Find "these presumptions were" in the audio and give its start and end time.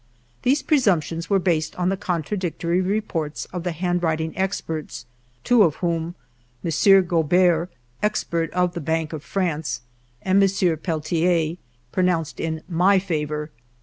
0.41-1.37